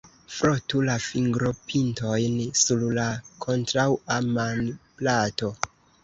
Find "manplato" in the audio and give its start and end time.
4.39-5.51